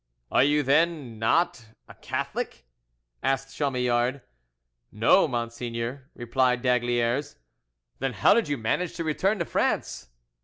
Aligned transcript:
"Are 0.31 0.43
you, 0.43 0.63
then, 0.63 1.19
not 1.19 1.63
a 1.87 1.93
Catholic?" 1.93 2.65
asked 3.21 3.55
Chamillard. 3.55 4.23
"No, 4.91 5.27
monseigneur," 5.27 6.09
replied 6.15 6.63
d'Aygaliers. 6.63 7.35
"Then 7.99 8.13
how 8.13 8.33
did 8.33 8.47
you 8.47 8.57
manage 8.57 8.95
to 8.95 9.03
return 9.03 9.37
to 9.37 9.45
France?" 9.45 10.07